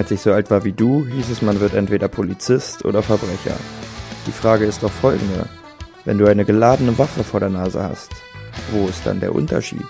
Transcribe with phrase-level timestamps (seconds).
[0.00, 3.54] Als ich so alt war wie du, hieß es, man wird entweder Polizist oder Verbrecher.
[4.26, 5.44] Die Frage ist doch folgende.
[6.06, 8.10] Wenn du eine geladene Waffe vor der Nase hast,
[8.72, 9.84] wo ist dann der Unterschied?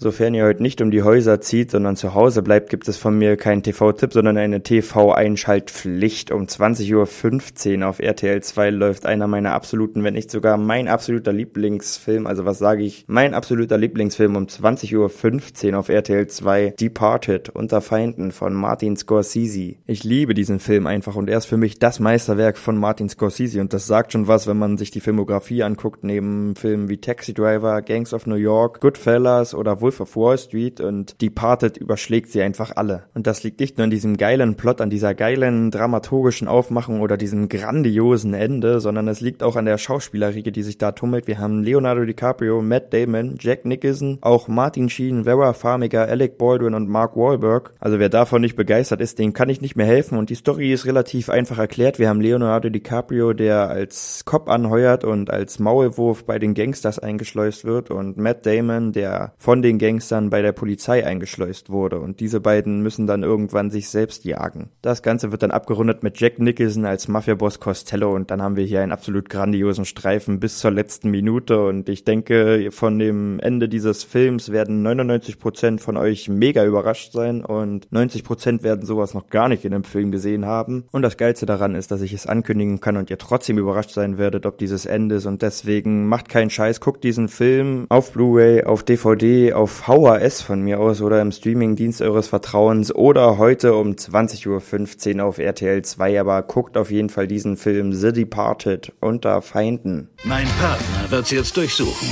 [0.00, 3.18] Sofern ihr heute nicht um die Häuser zieht, sondern zu Hause bleibt, gibt es von
[3.18, 6.30] mir keinen TV-Tipp, sondern eine TV-Einschaltpflicht.
[6.30, 11.32] Um 20.15 Uhr auf RTL 2 läuft einer meiner absoluten, wenn nicht sogar mein absoluter
[11.32, 12.28] Lieblingsfilm.
[12.28, 13.06] Also was sage ich?
[13.08, 16.74] Mein absoluter Lieblingsfilm um 20.15 Uhr auf RTL 2.
[16.78, 19.74] Departed, Unter Feinden von Martin Scorsese.
[19.86, 23.60] Ich liebe diesen Film einfach und er ist für mich das Meisterwerk von Martin Scorsese
[23.60, 27.34] und das sagt schon was, wenn man sich die Filmografie anguckt, neben Filmen wie Taxi
[27.34, 32.42] Driver, Gangs of New York, Goodfellas oder Wolf of Wall Street und Departed überschlägt sie
[32.42, 33.04] einfach alle.
[33.14, 37.16] Und das liegt nicht nur an diesem geilen Plot, an dieser geilen dramaturgischen Aufmachung oder
[37.16, 41.26] diesem grandiosen Ende, sondern es liegt auch an der Schauspielerriege, die sich da tummelt.
[41.26, 46.74] Wir haben Leonardo DiCaprio, Matt Damon, Jack Nicholson, auch Martin Sheen, Vera Farmiga, Alec Baldwin
[46.74, 47.72] und Mark Wahlberg.
[47.80, 50.18] Also wer davon nicht begeistert ist, dem kann ich nicht mehr helfen.
[50.18, 51.98] Und die Story ist relativ einfach erklärt.
[51.98, 57.64] Wir haben Leonardo DiCaprio, der als Cop anheuert und als Maulwurf bei den Gangsters eingeschleust
[57.64, 62.40] wird und Matt Damon, der von den Gangstern bei der Polizei eingeschleust wurde und diese
[62.40, 64.70] beiden müssen dann irgendwann sich selbst jagen.
[64.82, 68.64] Das Ganze wird dann abgerundet mit Jack Nicholson als Mafiaboss Costello und dann haben wir
[68.64, 73.68] hier einen absolut grandiosen Streifen bis zur letzten Minute und ich denke, von dem Ende
[73.68, 79.48] dieses Films werden 99% von euch mega überrascht sein und 90% werden sowas noch gar
[79.48, 80.84] nicht in dem Film gesehen haben.
[80.92, 84.18] Und das Geilste daran ist, dass ich es ankündigen kann und ihr trotzdem überrascht sein
[84.18, 88.64] werdet, ob dieses Ende ist und deswegen macht keinen Scheiß, guckt diesen Film auf Blu-ray,
[88.64, 93.74] auf DVD, auf auf VHS von mir aus oder im Streamingdienst eures Vertrauens oder heute
[93.74, 98.94] um 20.15 Uhr auf RTL 2, aber guckt auf jeden Fall diesen Film The Departed
[99.00, 100.08] unter Feinden.
[100.24, 102.08] Mein Partner wird sie jetzt durchsuchen.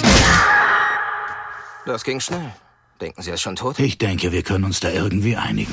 [1.86, 2.52] Das ging schnell.
[3.00, 3.78] Denken Sie, er ist schon tot?
[3.78, 5.72] Ich denke, wir können uns da irgendwie einigen.